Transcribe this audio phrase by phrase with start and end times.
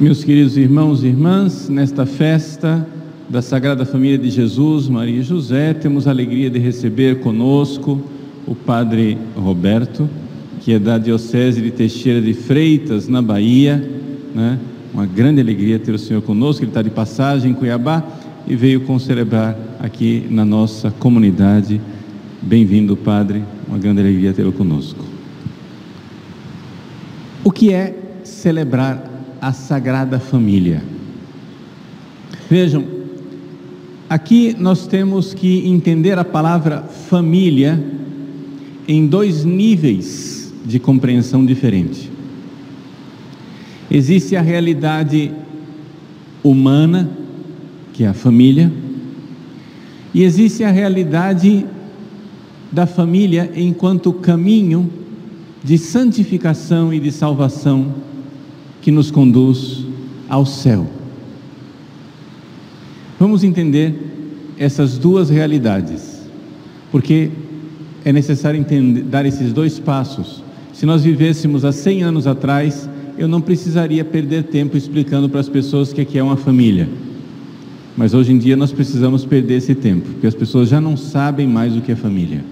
[0.00, 2.86] Meus queridos irmãos e irmãs, nesta festa
[3.28, 8.00] da Sagrada Família de Jesus, Maria e José, temos a alegria de receber conosco
[8.46, 10.08] o Padre Roberto,
[10.60, 13.76] que é da Diocese de Teixeira de Freitas, na Bahia.
[14.32, 14.60] Né?
[14.94, 18.04] Uma grande alegria ter o Senhor conosco, ele está de passagem em Cuiabá
[18.48, 21.78] e veio concelebrar aqui na nossa comunidade.
[22.40, 25.04] Bem-vindo, Padre, uma grande alegria tê-lo conosco.
[27.44, 29.04] O que é celebrar
[29.40, 30.82] a Sagrada Família.
[32.48, 32.84] Vejam,
[34.08, 37.82] aqui nós temos que entender a palavra família
[38.88, 42.10] em dois níveis de compreensão diferente.
[43.90, 45.32] Existe a realidade
[46.42, 47.10] humana,
[47.98, 48.70] que é a família,
[50.14, 51.66] e existe a realidade
[52.70, 54.88] da família enquanto caminho
[55.64, 57.92] de santificação e de salvação
[58.80, 59.84] que nos conduz
[60.28, 60.86] ao céu.
[63.18, 66.22] Vamos entender essas duas realidades,
[66.92, 67.32] porque
[68.04, 70.40] é necessário entender, dar esses dois passos.
[70.72, 75.48] Se nós vivêssemos há 100 anos atrás, eu não precisaria perder tempo explicando para as
[75.48, 76.88] pessoas que aqui é uma família.
[77.98, 81.48] Mas hoje em dia nós precisamos perder esse tempo, porque as pessoas já não sabem
[81.48, 82.44] mais o que é família.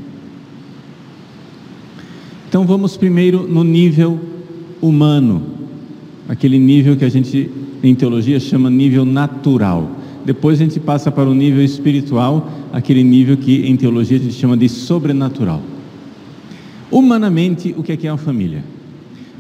[2.49, 4.19] Então vamos primeiro no nível
[4.83, 5.41] humano
[6.29, 7.49] aquele nível que a gente
[7.81, 9.89] em teologia chama nível natural.
[10.25, 14.35] Depois a gente passa para o nível espiritual, aquele nível que em teologia a gente
[14.35, 15.63] chama de sobrenatural.
[16.91, 18.65] Humanamente, o que é, que é uma família?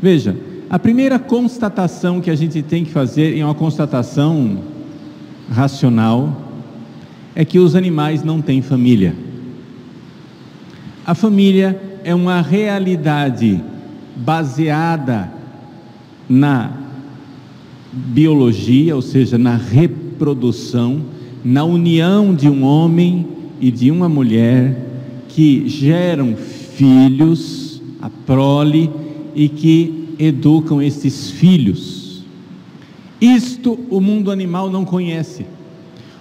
[0.01, 0.37] Veja,
[0.71, 4.76] a primeira constatação que a gente tem que fazer, é uma constatação
[5.51, 6.43] racional,
[7.35, 9.15] é que os animais não têm família.
[11.07, 13.63] A família é uma realidade
[14.17, 15.31] baseada
[16.29, 16.73] na
[17.93, 21.03] biologia, ou seja, na reprodução,
[21.45, 23.27] na união de um homem
[23.61, 24.77] e de uma mulher
[25.29, 28.91] que geram filhos, a prole,
[29.35, 31.96] e que educam esses filhos.
[33.21, 35.47] Isto o mundo animal não conhece.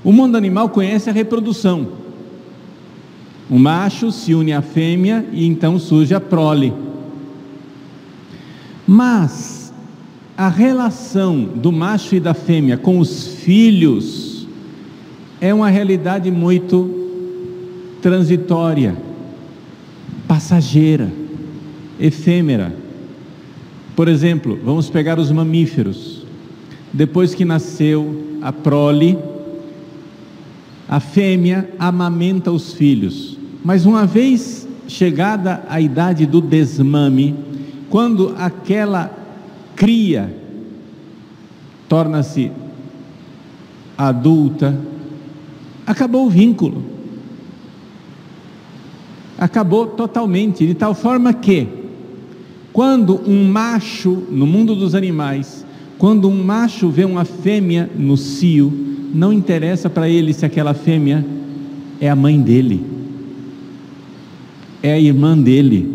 [0.03, 1.87] O mundo animal conhece a reprodução.
[3.49, 6.73] O macho se une à fêmea e então surge a prole.
[8.87, 9.73] Mas
[10.37, 14.47] a relação do macho e da fêmea com os filhos
[15.39, 16.89] é uma realidade muito
[18.01, 18.95] transitória,
[20.27, 21.11] passageira,
[21.99, 22.75] efêmera.
[23.95, 26.14] Por exemplo, vamos pegar os mamíferos.
[26.93, 29.17] Depois que nasceu a prole,
[30.87, 33.37] a fêmea amamenta os filhos.
[33.63, 37.35] Mas uma vez chegada a idade do desmame,
[37.89, 39.11] quando aquela
[39.75, 40.35] cria,
[41.89, 42.51] torna-se
[43.97, 44.77] adulta,
[45.85, 46.83] acabou o vínculo.
[49.37, 51.67] Acabou totalmente, de tal forma que,
[52.71, 55.64] quando um macho, no mundo dos animais,
[55.97, 58.71] quando um macho vê uma fêmea no cio,
[59.13, 61.25] não interessa para ele se aquela fêmea
[62.01, 62.85] é a mãe dele,
[64.83, 65.89] é a irmã dele,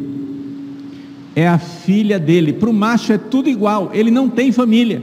[1.36, 2.52] é a filha dele.
[2.52, 5.02] Para o macho é tudo igual, ele não tem família.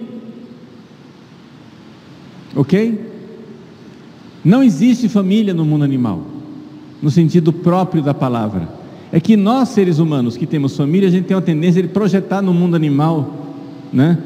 [2.55, 2.99] Ok?
[4.43, 6.25] Não existe família no mundo animal,
[7.01, 8.67] no sentido próprio da palavra.
[9.11, 12.41] É que nós, seres humanos que temos família, a gente tem uma tendência de projetar
[12.41, 13.45] no mundo animal,
[13.93, 14.17] né?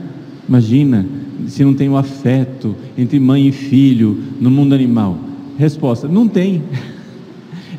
[0.51, 1.05] Imagina
[1.47, 5.17] se não tem o afeto entre mãe e filho no mundo animal.
[5.57, 6.61] Resposta: não tem.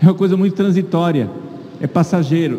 [0.01, 1.31] É uma coisa muito transitória,
[1.81, 2.59] é passageiro.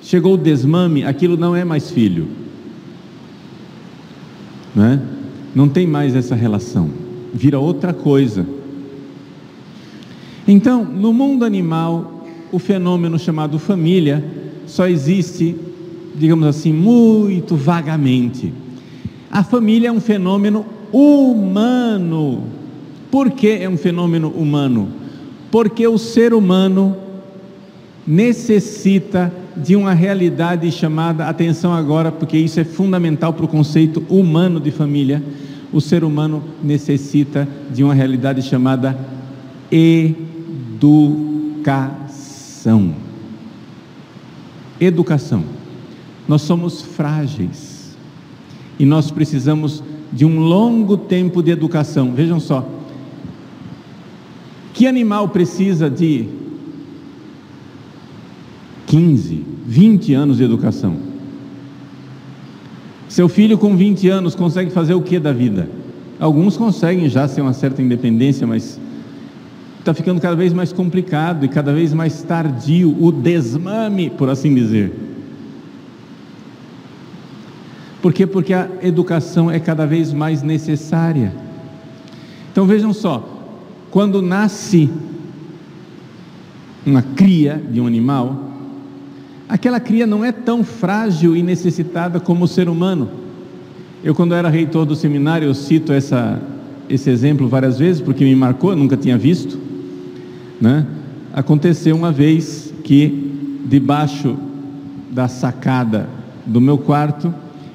[0.00, 2.26] Chegou o desmame, aquilo não é mais filho.
[4.74, 5.00] Não, é?
[5.54, 6.88] não tem mais essa relação,
[7.34, 8.46] vira outra coisa.
[10.48, 14.24] Então, no mundo animal, o fenômeno chamado família
[14.66, 15.54] só existe,
[16.16, 18.63] digamos assim, muito vagamente.
[19.34, 22.44] A família é um fenômeno humano.
[23.10, 24.88] Por que é um fenômeno humano?
[25.50, 26.96] Porque o ser humano
[28.06, 34.60] necessita de uma realidade chamada, atenção agora, porque isso é fundamental para o conceito humano
[34.60, 35.20] de família.
[35.72, 38.96] O ser humano necessita de uma realidade chamada
[39.68, 40.94] educação.
[44.80, 45.42] Educação.
[46.28, 47.73] Nós somos frágeis
[48.78, 49.82] e nós precisamos
[50.12, 52.12] de um longo tempo de educação.
[52.12, 52.68] Vejam só,
[54.72, 56.26] Que animal precisa de
[58.86, 60.96] 15, 20 anos de educação?
[63.08, 65.68] Seu filho com 20 anos consegue fazer o que da vida?
[66.18, 68.80] Alguns conseguem já ter uma certa independência, mas
[69.78, 74.52] está ficando cada vez mais complicado e cada vez mais tardio o desmame, por assim
[74.54, 74.92] dizer.
[78.04, 78.26] Por quê?
[78.26, 81.32] Porque a educação é cada vez mais necessária.
[82.52, 83.26] Então vejam só,
[83.90, 84.90] quando nasce
[86.84, 88.50] uma cria de um animal,
[89.48, 93.08] aquela cria não é tão frágil e necessitada como o ser humano.
[94.04, 96.38] Eu, quando era reitor do seminário, eu cito essa,
[96.90, 99.58] esse exemplo várias vezes, porque me marcou, eu nunca tinha visto.
[100.60, 100.86] Né?
[101.32, 104.36] Aconteceu uma vez que, debaixo
[105.10, 106.06] da sacada
[106.44, 107.32] do meu quarto,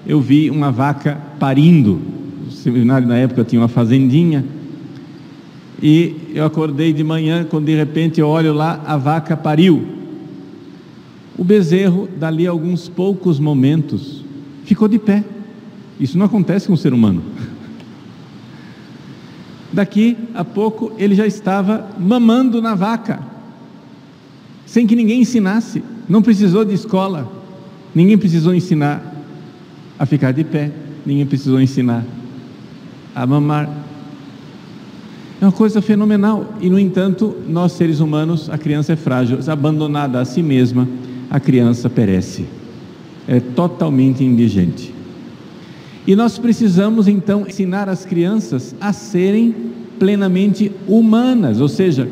[0.09, 2.01] eu vi uma vaca parindo.
[2.47, 4.43] O seminário na época tinha uma fazendinha.
[5.79, 9.85] E eu acordei de manhã, quando de repente eu olho lá, a vaca pariu.
[11.37, 14.25] O bezerro, dali a alguns poucos momentos,
[14.65, 15.23] ficou de pé.
[15.99, 17.21] Isso não acontece com o ser humano.
[19.71, 23.19] Daqui a pouco ele já estava mamando na vaca,
[24.65, 27.31] sem que ninguém ensinasse, não precisou de escola,
[27.93, 29.08] ninguém precisou ensinar
[29.99, 30.71] a ficar de pé,
[31.05, 32.05] ninguém precisou ensinar.
[33.13, 33.69] A mamar.
[35.41, 40.19] É uma coisa fenomenal, e no entanto, nós seres humanos, a criança é frágil, abandonada
[40.19, 40.87] a si mesma,
[41.29, 42.45] a criança perece,
[43.27, 44.93] é totalmente indigente.
[46.05, 49.55] E nós precisamos então ensinar as crianças a serem
[49.97, 52.09] plenamente humanas, ou seja,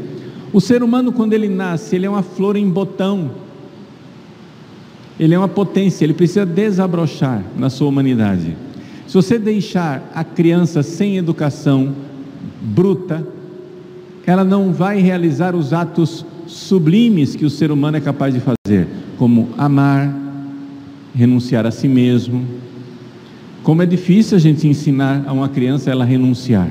[0.54, 3.32] o ser humano quando ele nasce, ele é uma flor em botão,
[5.20, 8.56] ele é uma potência, ele precisa desabrochar na sua humanidade.
[9.08, 11.94] Se você deixar a criança sem educação
[12.62, 13.26] bruta,
[14.26, 18.88] ela não vai realizar os atos sublimes que o ser humano é capaz de fazer,
[19.18, 20.14] como amar,
[21.16, 22.46] renunciar a si mesmo.
[23.64, 26.70] Como é difícil a gente ensinar a uma criança ela renunciar,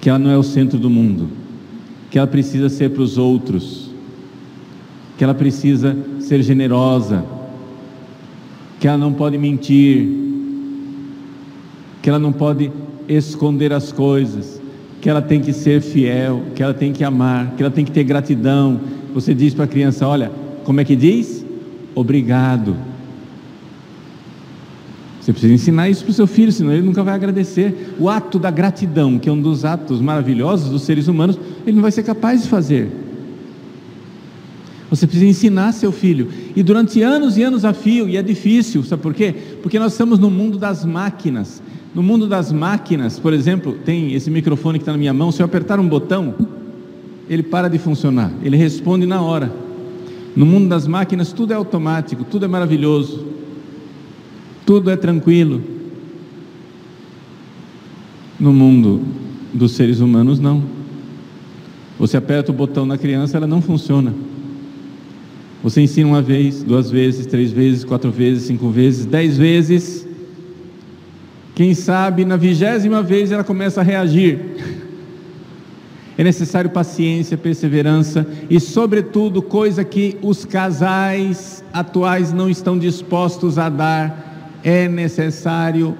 [0.00, 1.28] que ela não é o centro do mundo,
[2.10, 3.90] que ela precisa ser para os outros,
[5.18, 7.24] que ela precisa ser generosa,
[8.80, 10.08] que ela não pode mentir,
[12.02, 12.70] que ela não pode
[13.08, 14.60] esconder as coisas,
[15.00, 17.92] que ela tem que ser fiel, que ela tem que amar, que ela tem que
[17.92, 18.80] ter gratidão.
[19.14, 20.30] Você diz para a criança: Olha,
[20.64, 21.44] como é que diz?
[21.94, 22.76] Obrigado.
[25.20, 27.94] Você precisa ensinar isso para o seu filho, senão ele nunca vai agradecer.
[27.98, 31.82] O ato da gratidão, que é um dos atos maravilhosos dos seres humanos, ele não
[31.82, 33.03] vai ser capaz de fazer.
[34.94, 36.28] Você precisa ensinar seu filho.
[36.54, 39.34] E durante anos e anos a fio, e é difícil, sabe por quê?
[39.60, 41.60] Porque nós estamos no mundo das máquinas.
[41.92, 45.42] No mundo das máquinas, por exemplo, tem esse microfone que está na minha mão, se
[45.42, 46.34] eu apertar um botão,
[47.28, 49.52] ele para de funcionar, ele responde na hora.
[50.36, 53.26] No mundo das máquinas, tudo é automático, tudo é maravilhoso,
[54.64, 55.60] tudo é tranquilo.
[58.38, 59.02] No mundo
[59.52, 60.62] dos seres humanos, não.
[61.98, 64.14] Você aperta o botão na criança, ela não funciona.
[65.64, 70.06] Você ensina uma vez, duas vezes, três vezes, quatro vezes, cinco vezes, dez vezes,
[71.54, 74.38] quem sabe na vigésima vez ela começa a reagir.
[76.18, 83.70] É necessário paciência, perseverança e, sobretudo, coisa que os casais atuais não estão dispostos a
[83.70, 85.96] dar, é necessário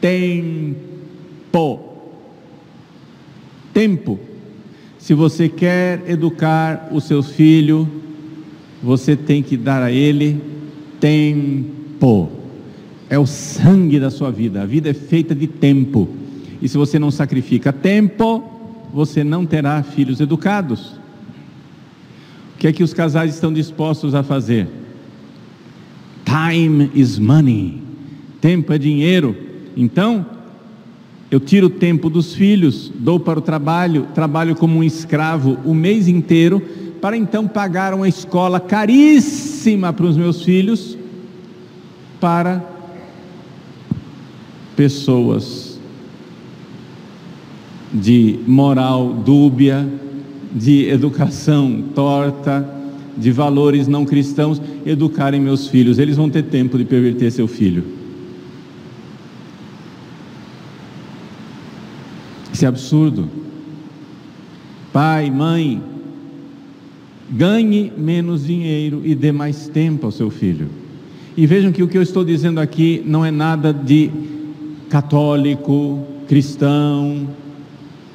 [0.00, 1.80] tempo.
[3.74, 4.20] Tempo.
[5.00, 8.06] Se você quer educar o seu filho,
[8.82, 10.40] você tem que dar a ele
[11.00, 12.38] tempo
[13.10, 14.62] é o sangue da sua vida.
[14.62, 16.08] A vida é feita de tempo.
[16.60, 18.44] E se você não sacrifica tempo,
[18.92, 20.98] você não terá filhos educados.
[22.54, 24.68] O que é que os casais estão dispostos a fazer?
[26.24, 27.82] Time is money.
[28.40, 29.34] Tempo é dinheiro.
[29.76, 30.26] Então,
[31.30, 35.74] eu tiro o tempo dos filhos, dou para o trabalho, trabalho como um escravo o
[35.74, 36.62] mês inteiro,
[37.00, 40.96] para então pagar uma escola caríssima para os meus filhos,
[42.20, 42.64] para
[44.76, 45.78] pessoas
[47.92, 49.88] de moral dúbia,
[50.52, 52.68] de educação torta,
[53.16, 55.98] de valores não cristãos, educarem meus filhos.
[55.98, 57.84] Eles vão ter tempo de perverter seu filho.
[62.52, 63.28] Isso é absurdo.
[64.92, 65.82] Pai, mãe,
[67.30, 70.68] ganhe menos dinheiro e dê mais tempo ao seu filho.
[71.36, 74.10] E vejam que o que eu estou dizendo aqui não é nada de
[74.88, 77.28] católico, cristão,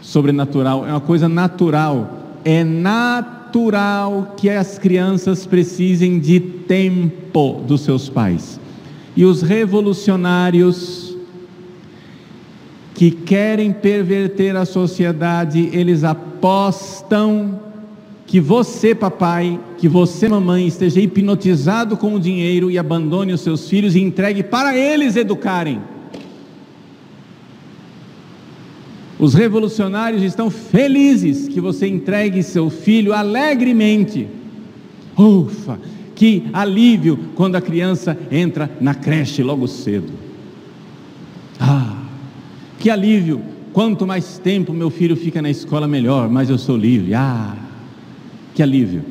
[0.01, 2.39] sobrenatural, é uma coisa natural.
[2.43, 8.59] É natural que as crianças precisem de tempo dos seus pais.
[9.15, 11.15] E os revolucionários
[12.93, 17.59] que querem perverter a sociedade, eles apostam
[18.25, 23.67] que você, papai, que você, mamãe, esteja hipnotizado com o dinheiro e abandone os seus
[23.69, 25.81] filhos e entregue para eles educarem.
[29.19, 34.27] Os revolucionários estão felizes que você entregue seu filho alegremente.
[35.17, 35.79] Ufa,
[36.15, 40.11] que alívio quando a criança entra na creche logo cedo.
[41.59, 41.97] Ah,
[42.79, 43.41] que alívio!
[43.71, 47.13] Quanto mais tempo meu filho fica na escola, melhor, mas eu sou livre.
[47.13, 47.55] Ah,
[48.53, 49.03] que alívio!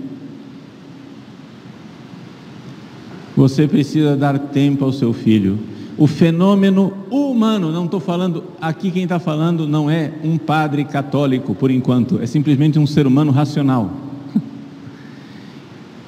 [3.36, 5.58] Você precisa dar tempo ao seu filho.
[5.96, 11.54] O fenômeno humano, não estou falando, aqui quem está falando não é um padre católico
[11.54, 13.90] por enquanto, é simplesmente um ser humano racional.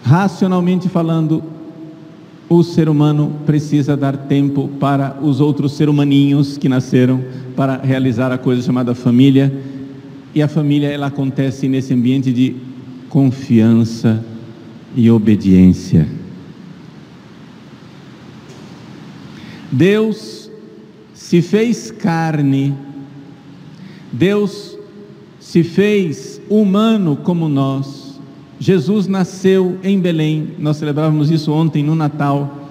[0.02, 1.42] Racionalmente falando,
[2.48, 7.22] o ser humano precisa dar tempo para os outros ser humaninhos que nasceram
[7.56, 9.52] para realizar a coisa chamada família.
[10.34, 12.56] E a família ela acontece nesse ambiente de
[13.14, 14.24] confiança
[14.96, 16.08] e obediência.
[19.70, 20.50] Deus
[21.14, 22.74] se fez carne,
[24.10, 24.76] Deus
[25.38, 28.18] se fez humano como nós.
[28.58, 32.68] Jesus nasceu em Belém, nós celebrávamos isso ontem no Natal,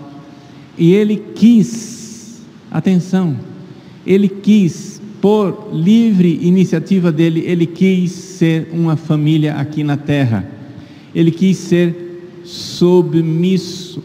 [0.78, 3.38] e ele quis, atenção,
[4.06, 10.46] ele quis por livre iniciativa dele, ele quis ser uma família aqui na terra.
[11.16, 14.04] Ele quis ser submisso,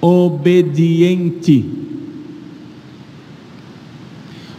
[0.00, 1.68] obediente.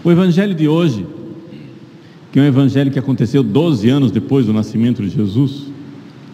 [0.03, 1.07] O evangelho de hoje,
[2.33, 5.67] que é um evangelho que aconteceu 12 anos depois do nascimento de Jesus,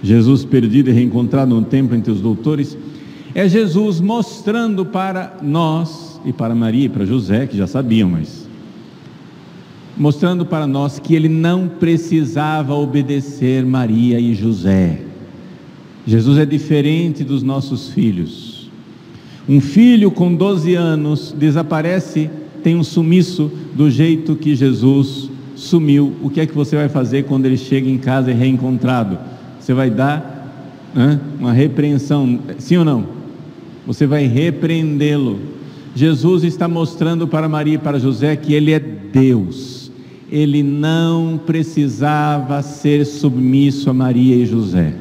[0.02, 2.76] Jesus perdido e reencontrado no templo entre os doutores,
[3.36, 8.45] é Jesus mostrando para nós e para Maria e para José, que já sabiam, mas
[9.98, 15.00] mostrando para nós que ele não precisava obedecer Maria e José.
[16.06, 18.70] Jesus é diferente dos nossos filhos.
[19.48, 22.30] Um filho com 12 anos desaparece,
[22.64, 26.14] tem um sumiço do jeito que Jesus sumiu.
[26.22, 29.18] O que é que você vai fazer quando ele chega em casa e é reencontrado?
[29.60, 33.06] Você vai dar né, uma repreensão, sim ou não?
[33.88, 35.40] Você vai repreendê-lo.
[35.96, 39.85] Jesus está mostrando para Maria e para José que ele é Deus
[40.32, 44.94] ele não precisava ser submisso a Maria e José.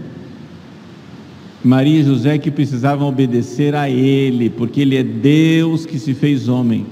[1.65, 6.47] Maria e José que precisavam obedecer a ele, porque ele é Deus que se fez
[6.47, 6.87] homem.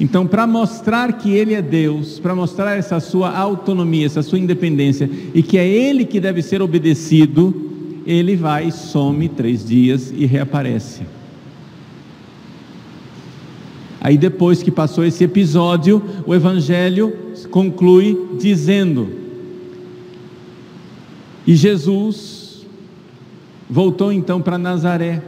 [0.00, 5.08] Então, para mostrar que ele é Deus, para mostrar essa sua autonomia, essa sua independência,
[5.32, 7.70] e que é ele que deve ser obedecido,
[8.04, 11.02] ele vai, some três dias e reaparece.
[14.00, 17.21] Aí depois que passou esse episódio, o evangelho
[17.52, 19.08] conclui dizendo:
[21.46, 22.66] E Jesus
[23.70, 25.22] voltou então para Nazaré,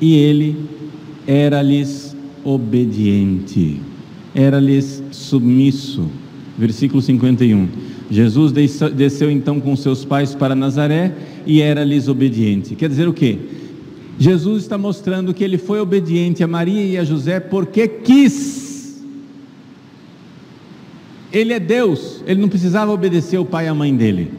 [0.00, 0.56] e ele
[1.26, 3.80] era-lhes obediente,
[4.34, 6.08] era-lhes submisso.
[6.56, 7.68] Versículo 51.
[8.10, 8.52] Jesus
[8.94, 11.14] desceu então com seus pais para Nazaré
[11.46, 12.74] e era-lhes obediente.
[12.74, 13.38] Quer dizer o quê?
[14.18, 18.61] Jesus está mostrando que ele foi obediente a Maria e a José porque quis.
[21.32, 24.30] Ele é Deus, ele não precisava obedecer o pai e a mãe dele.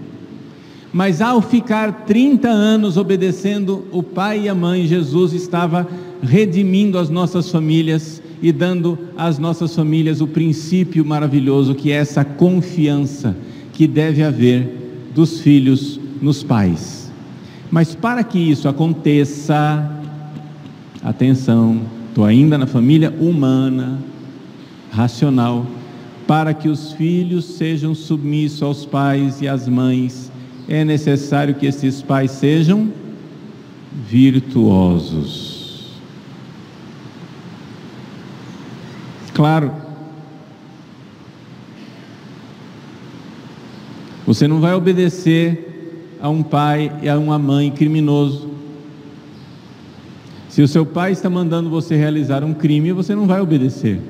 [0.94, 5.88] Mas ao ficar 30 anos obedecendo o pai e a mãe, Jesus estava
[6.22, 12.24] redimindo as nossas famílias e dando às nossas famílias o princípio maravilhoso que é essa
[12.24, 13.36] confiança
[13.74, 17.12] que deve haver dos filhos nos pais.
[17.72, 19.92] Mas para que isso aconteça,
[21.04, 23.98] atenção, estou ainda na família humana,
[24.92, 25.66] racional,
[26.34, 30.32] para que os filhos sejam submissos aos pais e às mães,
[30.68, 32.92] é necessário que esses pais sejam
[34.10, 35.92] virtuosos.
[39.32, 39.72] Claro,
[44.26, 48.50] você não vai obedecer a um pai e a uma mãe criminoso.
[50.50, 54.02] Se o seu pai está mandando você realizar um crime, você não vai obedecer.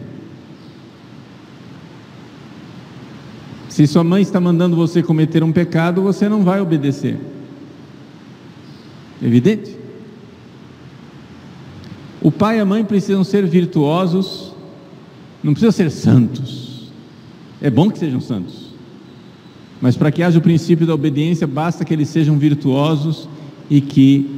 [3.74, 7.18] Se sua mãe está mandando você cometer um pecado, você não vai obedecer.
[9.20, 9.76] Evidente?
[12.22, 14.54] O pai e a mãe precisam ser virtuosos,
[15.44, 16.92] não precisam ser santos,
[17.60, 18.76] É bom que sejam santos.
[19.82, 23.28] Mas para que haja o princípio da obediência, basta que eles sejam virtuosos
[23.72, 24.30] e que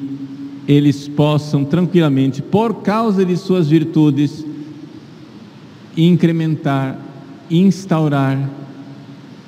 [0.65, 4.45] eles possam tranquilamente, por causa de suas virtudes,
[5.97, 6.97] incrementar,
[7.51, 8.49] instaurar,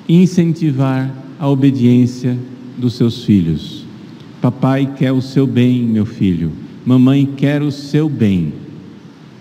[0.08, 2.36] incentivar a obediência
[2.76, 3.84] dos seus filhos.
[4.40, 6.50] Papai quer o seu bem, meu filho.
[6.84, 8.52] Mamãe quer o seu bem.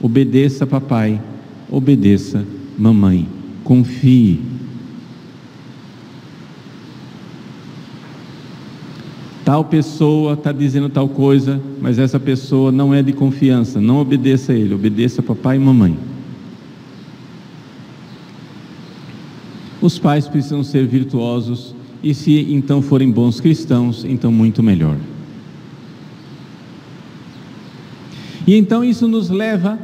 [0.02, 1.22] Obedeça, papai.
[1.70, 2.46] Obedeça,
[2.78, 3.28] mamãe.
[3.64, 4.40] Confie.
[9.46, 13.80] Tal pessoa está dizendo tal coisa, mas essa pessoa não é de confiança.
[13.80, 15.98] Não obedeça a ele, obedeça papai e mamãe.
[19.82, 24.98] Os pais precisam ser virtuosos e, se então forem bons cristãos, então muito melhor.
[28.46, 29.78] E então isso nos leva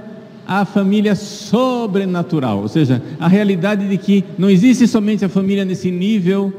[0.48, 5.92] à família sobrenatural, ou seja, a realidade de que não existe somente a família nesse
[5.92, 6.52] nível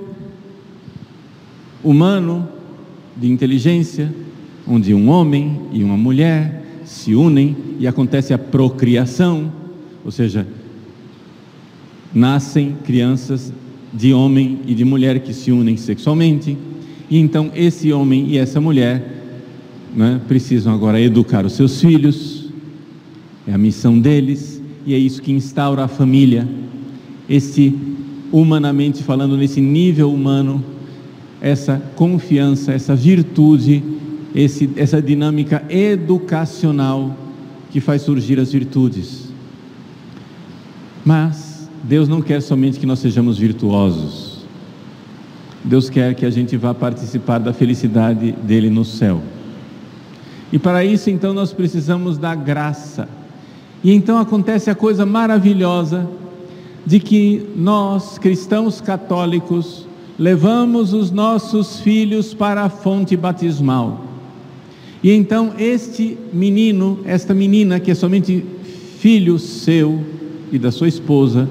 [1.82, 2.48] humano,
[3.16, 4.12] de inteligência,
[4.66, 9.52] onde um homem e uma mulher se unem e acontece a procriação,
[10.04, 10.46] ou seja,
[12.14, 13.52] nascem crianças
[13.92, 16.56] de homem e de mulher que se unem sexualmente,
[17.10, 19.24] e então esse homem e essa mulher
[19.94, 22.48] né, precisam agora educar os seus filhos,
[23.46, 26.48] é a missão deles, e é isso que instaura a família,
[27.28, 27.74] esse,
[28.32, 30.64] humanamente falando, nesse nível humano,
[31.40, 33.82] essa confiança, essa virtude,
[34.34, 37.16] esse, essa dinâmica educacional
[37.70, 39.28] que faz surgir as virtudes.
[41.04, 41.43] Mas
[41.86, 44.38] Deus não quer somente que nós sejamos virtuosos.
[45.62, 49.20] Deus quer que a gente vá participar da felicidade dele no céu.
[50.50, 53.06] E para isso, então, nós precisamos da graça.
[53.82, 56.08] E então acontece a coisa maravilhosa
[56.86, 59.86] de que nós, cristãos católicos,
[60.18, 64.06] levamos os nossos filhos para a fonte batismal.
[65.02, 68.42] E então este menino, esta menina, que é somente
[68.98, 70.02] filho seu
[70.50, 71.46] e da sua esposa,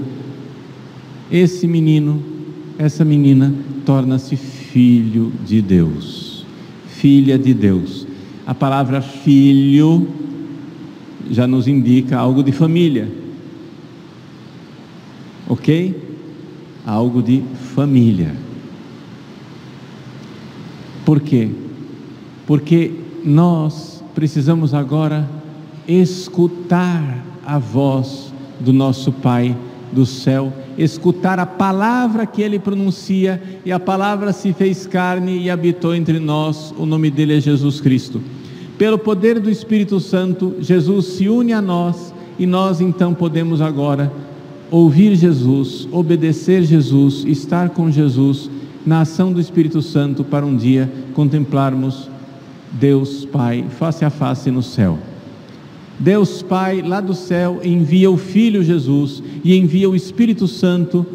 [1.34, 2.22] esse menino,
[2.78, 3.52] essa menina,
[3.84, 6.46] torna-se filho de Deus,
[6.86, 8.06] filha de Deus.
[8.46, 10.08] A palavra filho
[11.32, 13.12] já nos indica algo de família,
[15.50, 16.00] ok?
[16.86, 17.42] Algo de
[17.74, 18.36] família.
[21.04, 21.50] Por quê?
[22.46, 22.92] Porque
[23.26, 25.28] nós precisamos agora
[25.88, 29.56] escutar a voz do nosso Pai
[29.94, 35.50] do céu, escutar a palavra que ele pronuncia, e a palavra se fez carne e
[35.50, 38.22] habitou entre nós, o nome dele é Jesus Cristo.
[38.78, 44.12] Pelo poder do Espírito Santo, Jesus se une a nós e nós então podemos agora
[44.72, 48.50] ouvir Jesus, obedecer Jesus, estar com Jesus
[48.86, 52.10] na ação do Espírito Santo para um dia contemplarmos
[52.72, 54.98] Deus Pai face a face no céu.
[56.00, 61.06] Deus Pai lá do céu envia o Filho Jesus e envia o Espírito Santo.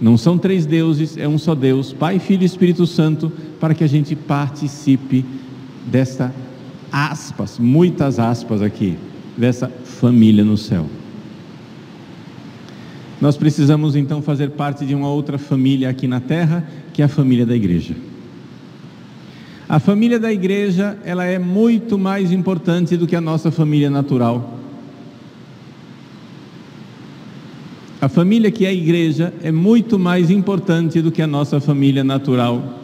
[0.00, 3.84] Não são três deuses, é um só Deus, Pai, Filho e Espírito Santo, para que
[3.84, 5.24] a gente participe
[5.86, 6.32] desta
[6.92, 8.96] aspas, muitas aspas aqui,
[9.36, 10.86] dessa família no céu.
[13.20, 17.08] Nós precisamos então fazer parte de uma outra família aqui na terra, que é a
[17.08, 17.96] família da igreja.
[19.74, 24.60] A família da igreja, ela é muito mais importante do que a nossa família natural.
[28.00, 32.04] A família que é a igreja é muito mais importante do que a nossa família
[32.04, 32.78] natural.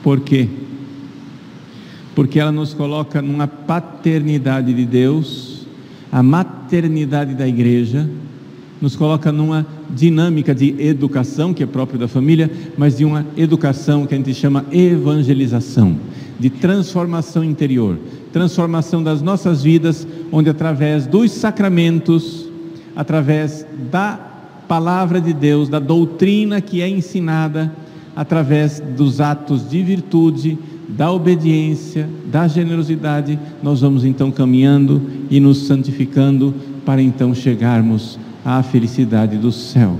[0.00, 0.48] Por quê?
[2.14, 5.66] Porque ela nos coloca numa paternidade de Deus,
[6.12, 8.08] a maternidade da igreja,
[8.80, 14.06] nos coloca numa dinâmica de educação, que é própria da família, mas de uma educação
[14.06, 15.96] que a gente chama evangelização,
[16.38, 17.98] de transformação interior,
[18.32, 22.48] transformação das nossas vidas, onde através dos sacramentos,
[22.94, 24.20] através da
[24.68, 27.72] palavra de Deus, da doutrina que é ensinada,
[28.14, 30.58] através dos atos de virtude,
[30.88, 38.62] da obediência, da generosidade, nós vamos então caminhando e nos santificando para então chegarmos à
[38.62, 39.98] felicidade do céu.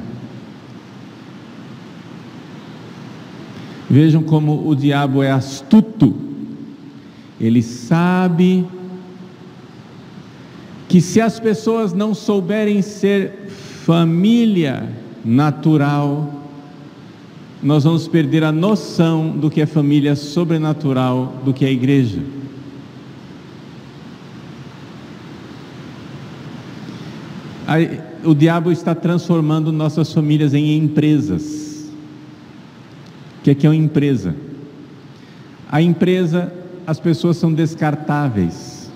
[3.90, 6.14] Vejam como o diabo é astuto.
[7.40, 8.64] Ele sabe
[10.88, 13.48] que se as pessoas não souberem ser
[13.84, 14.90] família
[15.24, 16.32] natural,
[17.60, 22.20] nós vamos perder a noção do que é família sobrenatural, do que é igreja.
[28.26, 31.90] O diabo está transformando nossas famílias em empresas.
[33.38, 34.34] O que é, que é uma empresa?
[35.70, 36.52] A empresa,
[36.86, 38.90] as pessoas são descartáveis.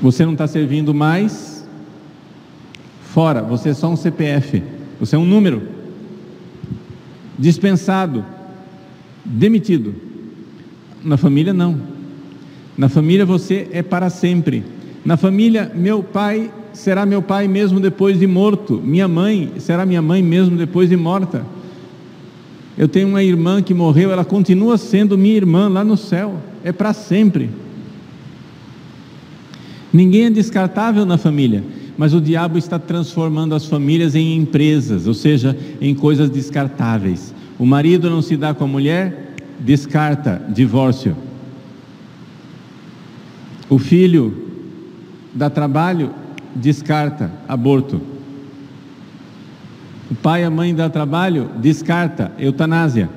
[0.00, 1.68] Você não está servindo mais,
[3.02, 4.62] fora, você é só um CPF,
[4.98, 5.62] você é um número,
[7.38, 8.24] dispensado,
[9.24, 9.94] demitido.
[11.04, 11.80] Na família, não.
[12.76, 14.64] Na família, você é para sempre.
[15.04, 20.00] Na família, meu pai será meu pai mesmo depois de morto, minha mãe será minha
[20.00, 21.44] mãe mesmo depois de morta.
[22.78, 26.72] Eu tenho uma irmã que morreu, ela continua sendo minha irmã lá no céu, é
[26.72, 27.50] para sempre.
[29.92, 31.62] Ninguém é descartável na família,
[31.98, 37.34] mas o diabo está transformando as famílias em empresas, ou seja, em coisas descartáveis.
[37.58, 41.14] O marido não se dá com a mulher, descarta, divórcio.
[43.68, 44.51] O filho
[45.34, 46.14] dá trabalho,
[46.54, 48.00] descarta, aborto.
[50.10, 53.08] O pai e a mãe dá trabalho, descarta, eutanásia.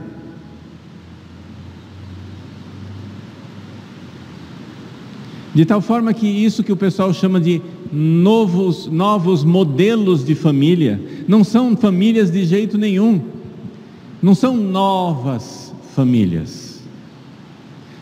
[5.53, 11.01] De tal forma que isso que o pessoal chama de novos, novos modelos de família,
[11.27, 13.21] não são famílias de jeito nenhum,
[14.21, 16.81] não são novas famílias,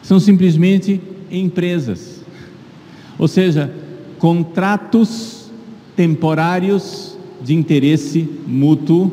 [0.02, 1.00] são simplesmente
[1.30, 2.24] empresas,
[3.20, 3.72] ou seja,
[4.24, 5.52] contratos
[5.98, 9.12] temporários de interesse mútuo,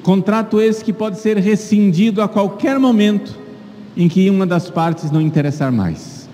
[0.00, 3.36] contrato esse que pode ser rescindido a qualquer momento
[3.96, 6.28] em que uma das partes não interessar mais.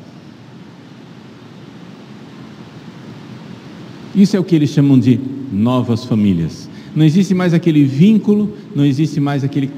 [4.14, 5.18] Isso é o que eles chamam de
[5.50, 6.68] novas famílias.
[6.94, 9.70] Não existe mais aquele vínculo, não existe mais aquele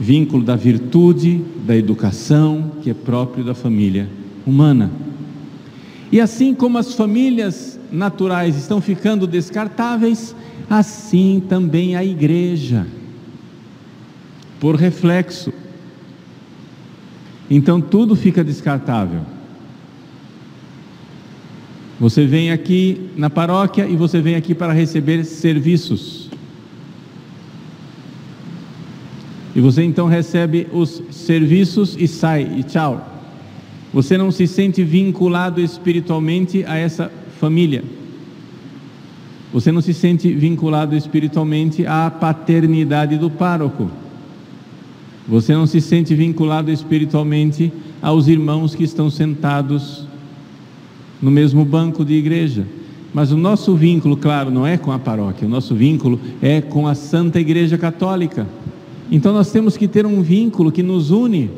[0.00, 4.08] vínculo da virtude, da educação, que é próprio da família
[4.44, 5.03] humana.
[6.14, 10.32] E assim como as famílias naturais estão ficando descartáveis,
[10.70, 12.86] assim também a igreja,
[14.60, 15.52] por reflexo.
[17.50, 19.22] Então tudo fica descartável.
[21.98, 26.30] Você vem aqui na paróquia e você vem aqui para receber serviços.
[29.52, 33.13] E você então recebe os serviços e sai, e tchau.
[33.94, 37.84] Você não se sente vinculado espiritualmente a essa família.
[39.52, 43.88] Você não se sente vinculado espiritualmente à paternidade do pároco.
[45.28, 50.08] Você não se sente vinculado espiritualmente aos irmãos que estão sentados
[51.22, 52.66] no mesmo banco de igreja.
[53.14, 56.88] Mas o nosso vínculo, claro, não é com a paróquia, o nosso vínculo é com
[56.88, 58.44] a Santa Igreja Católica.
[59.08, 61.48] Então nós temos que ter um vínculo que nos une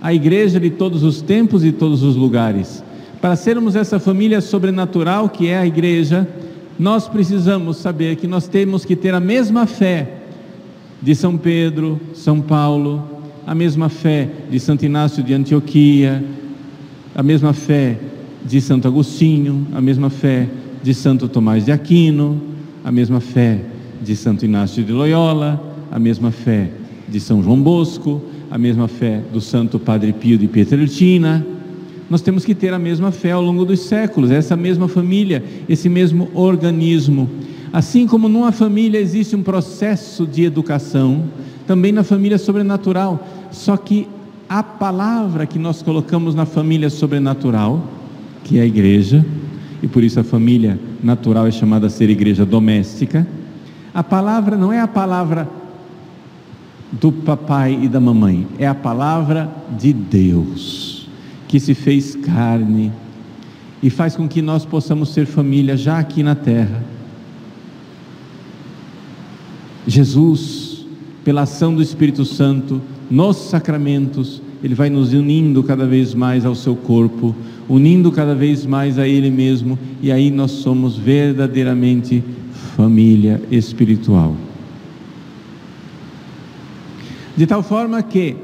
[0.00, 2.82] à igreja de todos os tempos e todos os lugares.
[3.20, 6.26] Para sermos essa família sobrenatural que é a igreja,
[6.78, 10.20] nós precisamos saber que nós temos que ter a mesma fé
[11.02, 13.02] de São Pedro, São Paulo,
[13.46, 16.24] a mesma fé de Santo Inácio de Antioquia,
[17.14, 17.98] a mesma fé
[18.44, 20.48] de Santo Agostinho, a mesma fé
[20.82, 22.40] de Santo Tomás de Aquino,
[22.82, 23.60] a mesma fé
[24.00, 26.70] de Santo Inácio de Loyola, a mesma fé
[27.08, 31.46] de São João Bosco, a mesma fé do Santo Padre Pio de Pietrelcina
[32.10, 35.88] nós temos que ter a mesma fé ao longo dos séculos, essa mesma família, esse
[35.88, 37.30] mesmo organismo.
[37.72, 41.22] Assim como numa família existe um processo de educação,
[41.68, 44.08] também na família sobrenatural, só que
[44.48, 47.86] a palavra que nós colocamos na família sobrenatural,
[48.42, 49.24] que é a igreja,
[49.80, 53.24] e por isso a família natural é chamada a ser igreja doméstica,
[53.94, 55.48] a palavra não é a palavra
[56.92, 61.08] do papai e da mamãe, é a palavra de Deus
[61.46, 62.92] que se fez carne
[63.82, 66.82] e faz com que nós possamos ser família já aqui na terra.
[69.86, 70.86] Jesus,
[71.24, 76.54] pela ação do Espírito Santo, nos sacramentos, ele vai nos unindo cada vez mais ao
[76.54, 77.34] seu corpo,
[77.68, 82.22] unindo cada vez mais a ele mesmo, e aí nós somos verdadeiramente
[82.76, 84.36] família espiritual.
[87.36, 88.36] De tal forma que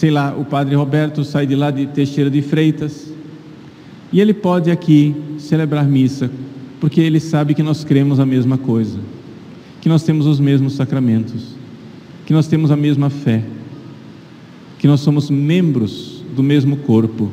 [0.00, 3.12] sei lá, o padre Roberto sai de lá de Teixeira de Freitas
[4.10, 6.30] e ele pode aqui celebrar missa,
[6.80, 8.98] porque ele sabe que nós cremos a mesma coisa,
[9.78, 11.54] que nós temos os mesmos sacramentos,
[12.24, 13.44] que nós temos a mesma fé,
[14.78, 17.30] que nós somos membros do mesmo corpo,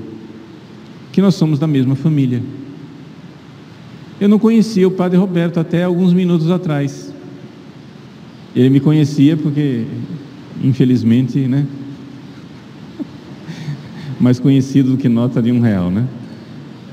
[1.13, 2.43] que nós somos da mesma família.
[4.19, 7.13] Eu não conhecia o padre Roberto até alguns minutos atrás.
[8.57, 9.85] Ele me conhecia porque,
[10.63, 11.67] infelizmente, né,
[14.19, 16.07] mais conhecido do que nota de um real, né?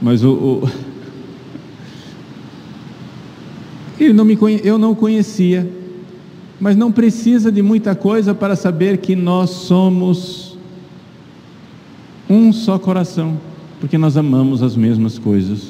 [0.03, 0.69] Mas o, o...
[3.99, 4.61] Ele não me conhe...
[4.63, 5.67] eu não o conhecia,
[6.61, 10.59] mas não precisa de muita coisa para saber que nós somos
[12.29, 13.41] um só coração,
[13.81, 15.69] porque nós amamos as mesmas coisas.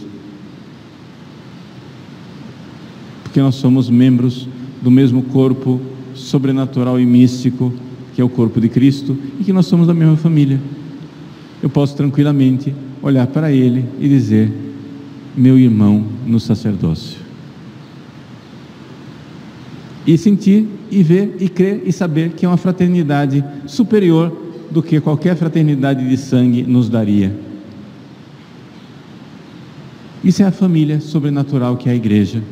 [3.23, 4.49] Porque nós somos membros
[4.85, 5.81] do mesmo corpo
[6.15, 7.73] sobrenatural e místico,
[8.15, 10.61] que é o corpo de Cristo, e que nós somos da mesma família.
[11.63, 14.53] Eu posso tranquilamente olhar para ele e dizer:
[15.35, 17.25] meu irmão no sacerdócio.
[20.07, 24.37] E sentir, e ver, e crer e saber que é uma fraternidade superior
[24.71, 27.35] do que qualquer fraternidade de sangue nos daria.
[30.23, 32.43] Isso é a família sobrenatural que é a igreja.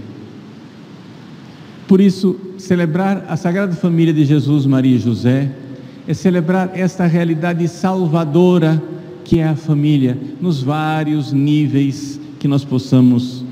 [1.92, 5.50] Por isso, celebrar a Sagrada Família de Jesus, Maria e José
[6.08, 8.82] é celebrar esta realidade salvadora
[9.22, 13.44] que é a família, nos vários níveis que nós possamos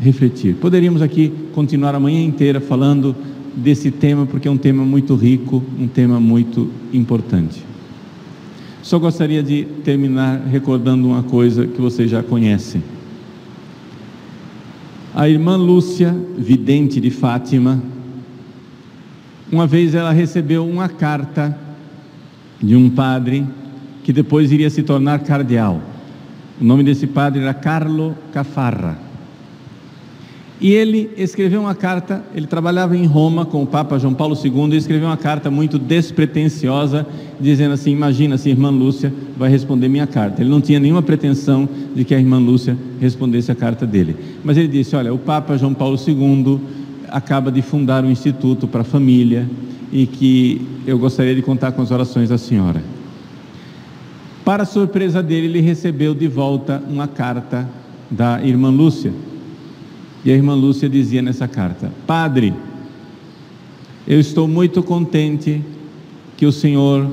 [0.00, 0.54] refletir.
[0.54, 3.14] Poderíamos aqui continuar a manhã inteira falando
[3.54, 7.62] desse tema, porque é um tema muito rico, um tema muito importante.
[8.82, 12.82] Só gostaria de terminar recordando uma coisa que vocês já conhecem.
[15.16, 17.80] A irmã Lúcia, vidente de Fátima,
[19.50, 21.56] uma vez ela recebeu uma carta
[22.60, 23.46] de um padre
[24.02, 25.80] que depois iria se tornar cardeal.
[26.60, 29.03] O nome desse padre era Carlo Cafarra.
[30.60, 34.72] E ele escreveu uma carta, ele trabalhava em Roma com o Papa João Paulo II
[34.72, 37.06] e escreveu uma carta muito despretensiosa,
[37.40, 40.42] dizendo assim: Imagina se a irmã Lúcia vai responder minha carta.
[40.42, 44.16] Ele não tinha nenhuma pretensão de que a irmã Lúcia respondesse a carta dele.
[44.44, 46.60] Mas ele disse: Olha, o Papa João Paulo II
[47.08, 49.48] acaba de fundar um instituto para a família
[49.92, 52.82] e que eu gostaria de contar com as orações da senhora.
[54.44, 57.68] Para surpresa dele, ele recebeu de volta uma carta
[58.10, 59.12] da irmã Lúcia.
[60.24, 62.54] E a irmã Lúcia dizia nessa carta: Padre,
[64.06, 65.62] eu estou muito contente
[66.36, 67.10] que o Senhor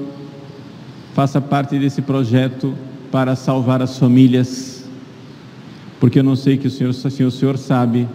[1.14, 2.74] faça parte desse projeto
[3.12, 4.90] para salvar as famílias,
[6.00, 8.08] porque eu não sei que o Senhor, o Senhor sabe.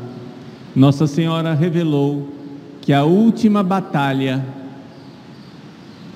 [0.75, 2.29] Nossa Senhora revelou
[2.81, 4.45] que a última batalha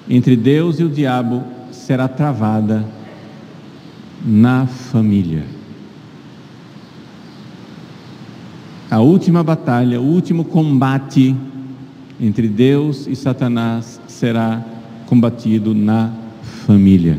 [0.08, 2.84] entre Deus e o diabo será travada
[4.24, 5.59] na família.
[8.90, 11.32] A última batalha, o último combate
[12.20, 14.66] entre Deus e Satanás será
[15.06, 16.12] combatido na
[16.66, 17.16] família.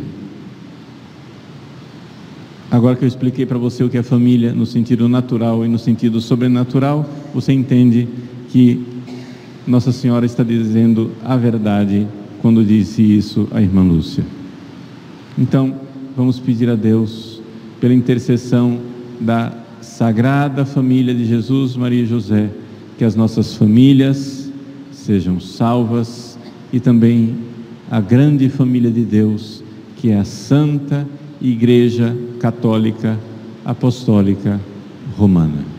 [2.69, 5.79] Agora que eu expliquei para você o que é família no sentido natural e no
[5.79, 8.05] sentido sobrenatural, você entende
[8.49, 8.85] que
[9.65, 12.05] Nossa Senhora está dizendo a verdade
[12.41, 14.25] quando disse isso à irmã Lúcia.
[15.37, 15.73] Então,
[16.17, 17.41] vamos pedir a Deus,
[17.79, 18.77] pela intercessão
[19.21, 22.49] da Sagrada Família de Jesus, Maria e José,
[22.97, 24.49] que as nossas famílias
[24.91, 26.37] sejam salvas
[26.71, 27.35] e também
[27.89, 29.63] a grande família de Deus,
[29.97, 31.07] que é a Santa
[31.41, 33.19] Igreja Católica
[33.65, 34.59] Apostólica
[35.17, 35.70] Romana.